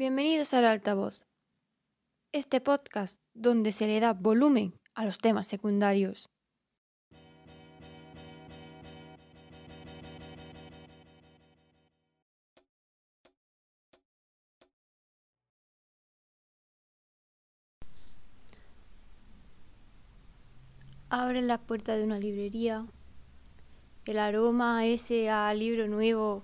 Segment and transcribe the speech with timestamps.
[0.00, 1.20] Bienvenidos al altavoz.
[2.32, 6.26] Este podcast donde se le da volumen a los temas secundarios.
[21.10, 22.86] Abres las puertas de una librería.
[24.06, 26.42] El aroma ese a libro nuevo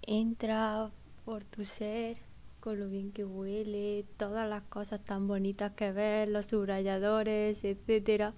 [0.00, 0.90] entra
[1.26, 2.31] por tu ser
[2.62, 8.34] con lo bien que huele, todas las cosas tan bonitas que ves, los subrayadores, etcétera.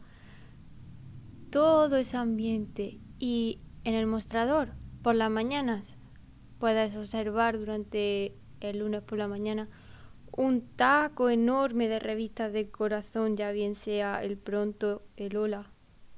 [1.50, 4.70] Todo ese ambiente y en el mostrador
[5.02, 5.84] por las mañanas
[6.58, 9.68] puedes observar durante el lunes por la mañana
[10.32, 15.70] un taco enorme de revistas del corazón, ya bien sea el Pronto, el Hola,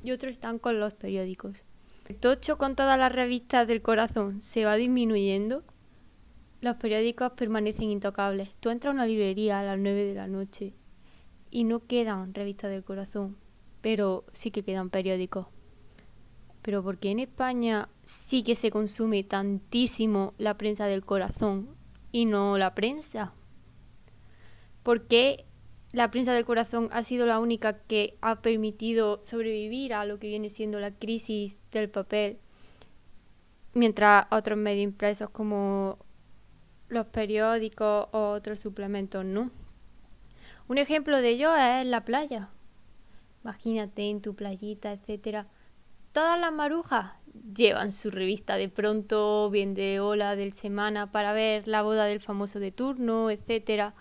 [0.05, 1.57] y otros están con los periódicos.
[2.09, 5.65] El tocho con todas las revistas del corazón se va disminuyendo
[6.61, 8.51] los periódicos permanecen intocables.
[8.61, 10.75] Tú entras a una librería a las 9 de la noche
[11.51, 13.37] y no quedan revistas del corazón,
[13.83, 15.47] pero sí que quedan periódicos.
[16.63, 17.89] Pero porque en España
[18.29, 21.69] sí que se consume tantísimo la prensa del corazón
[22.11, 23.33] y no la prensa.
[24.83, 25.45] Porque
[25.93, 30.29] la prensa del corazón ha sido la única que ha permitido sobrevivir a lo que
[30.29, 32.39] viene siendo la crisis del papel,
[33.75, 35.99] mientras otros medios impresos como
[36.89, 39.51] los periódicos o otros suplementos no.
[40.69, 42.49] Un ejemplo de ello es la playa.
[43.45, 45.47] Imagínate en tu playita, etcétera.
[46.13, 47.13] Todas las marujas
[47.55, 52.21] llevan su revista de pronto, bien de hola del semana para ver la boda del
[52.21, 53.95] famoso de turno, etcétera,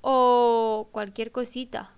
[0.00, 1.90] o cualquier cosita.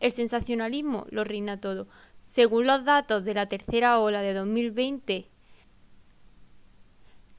[0.00, 1.86] El sensacionalismo lo reina todo.
[2.34, 5.26] Según los datos de la tercera ola de 2020,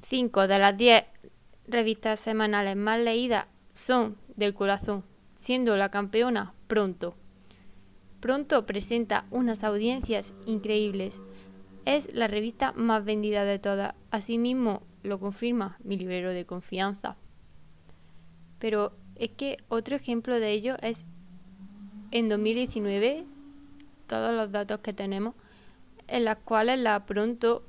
[0.10, 1.04] 5 de las 10
[1.68, 5.04] revistas semanales más leídas son del corazón,
[5.46, 7.16] siendo la campeona Pronto.
[8.20, 11.14] Pronto presenta unas audiencias increíbles.
[11.86, 13.94] Es la revista más vendida de todas.
[14.10, 17.18] Asimismo lo confirma mi librero de confianza.
[18.60, 20.98] Pero es que otro ejemplo de ello es
[22.12, 23.26] en 2019,
[24.08, 25.36] todos los datos que tenemos,
[26.08, 27.64] en las cuales la Pronto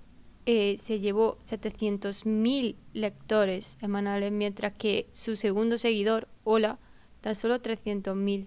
[0.47, 6.79] eh, se llevó 700.000 lectores semanales, mientras que su segundo seguidor, Hola,
[7.21, 8.47] tan solo 300.000.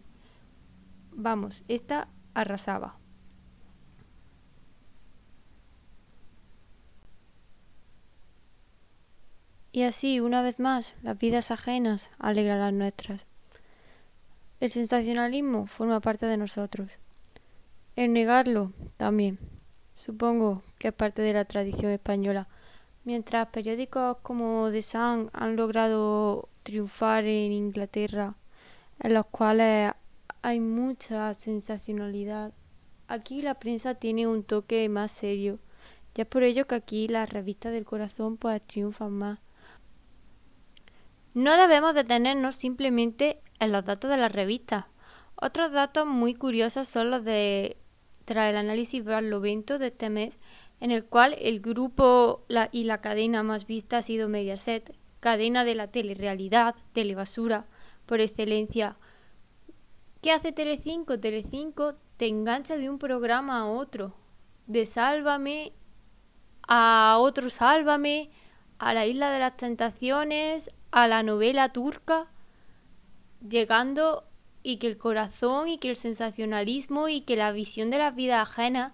[1.11, 2.97] Vamos, esta arrasaba.
[9.73, 13.21] Y así, una vez más, las vidas ajenas alegran las nuestras.
[14.61, 16.89] El sensacionalismo forma parte de nosotros.
[17.97, 19.37] El negarlo también.
[20.05, 22.47] Supongo que es parte de la tradición española.
[23.03, 28.35] Mientras periódicos como The Sun han logrado triunfar en Inglaterra,
[29.01, 29.93] en los cuales
[30.41, 32.53] hay mucha sensacionalidad,
[33.09, 35.59] aquí la prensa tiene un toque más serio.
[36.15, 39.39] Ya es por ello que aquí las revistas del corazón pues triunfan más.
[41.33, 44.85] No debemos detenernos simplemente en los datos de las revistas.
[45.35, 47.77] Otros datos muy curiosos son los de
[48.29, 50.37] tras el análisis Barlovento de este mes,
[50.81, 55.73] en el cual el grupo y la cadena más vista ha sido Mediaset, cadena de
[55.73, 57.65] la telerealidad, telebasura,
[58.05, 58.97] por excelencia.
[60.21, 61.19] ¿Qué hace Telecinco?
[61.19, 64.13] Telecinco te engancha de un programa a otro,
[64.67, 65.73] de Sálvame
[66.67, 68.29] a otro Sálvame,
[68.77, 72.27] a la Isla de las Tentaciones, a la novela turca,
[73.41, 74.25] llegando
[74.63, 78.41] y que el corazón y que el sensacionalismo y que la visión de la vida
[78.41, 78.93] ajena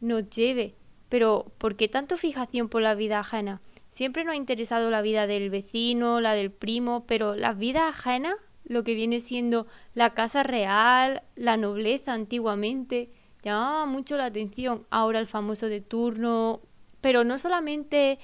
[0.00, 0.74] nos lleve.
[1.08, 3.60] Pero, ¿por qué tanto fijación por la vida ajena?
[3.94, 8.34] Siempre nos ha interesado la vida del vecino, la del primo, pero la vida ajena,
[8.64, 13.10] lo que viene siendo la casa real, la nobleza antiguamente,
[13.42, 14.86] llamaba mucho la atención.
[14.90, 16.60] Ahora el famoso de turno,
[17.00, 18.18] pero no solamente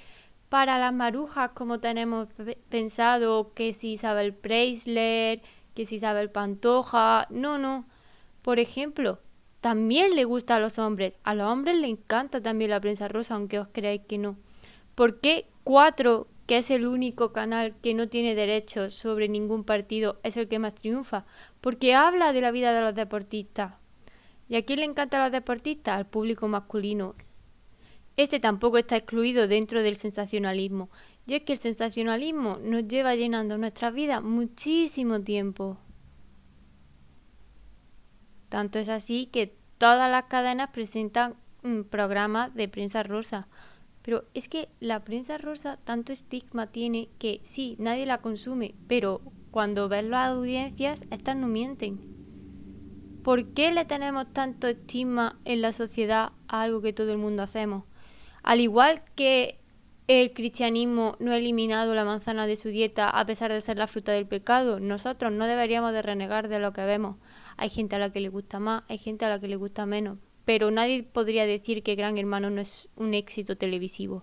[0.49, 2.29] para las marujas como tenemos
[2.69, 5.43] pensado que si Isabel Preisler,
[5.77, 7.85] que si Isabel Pantoja, no, no.
[8.43, 9.21] Por ejemplo,
[9.61, 13.35] también le gusta a los hombres, a los hombres le encanta también la prensa rosa,
[13.35, 14.37] aunque os creáis que no.
[14.95, 20.19] ¿Por qué cuatro, que es el único canal que no tiene derechos sobre ningún partido,
[20.23, 21.27] es el que más triunfa?
[21.61, 23.75] Porque habla de la vida de los deportistas.
[24.49, 25.99] ¿Y a quién le encanta a los deportistas?
[25.99, 27.15] Al público masculino.
[28.17, 30.89] Este tampoco está excluido dentro del sensacionalismo.
[31.27, 35.77] Y es que el sensacionalismo nos lleva llenando nuestra vida muchísimo tiempo.
[38.49, 41.35] Tanto es así que todas las cadenas presentan
[41.65, 43.49] un programa de prensa rosa.
[44.03, 49.21] Pero es que la prensa rosa tanto estigma tiene que sí, nadie la consume, pero
[49.51, 51.99] cuando ves las audiencias, estas no mienten.
[53.25, 57.43] ¿Por qué le tenemos tanto estima en la sociedad a algo que todo el mundo
[57.43, 57.83] hacemos?
[58.45, 59.59] Al igual que
[60.09, 63.89] el cristianismo no ha eliminado la manzana de su dieta a pesar de ser la
[63.89, 67.17] fruta del pecado, nosotros no deberíamos de renegar de lo que vemos.
[67.57, 69.85] Hay gente a la que le gusta más, hay gente a la que le gusta
[69.85, 74.23] menos, pero nadie podría decir que Gran Hermano no es un éxito televisivo.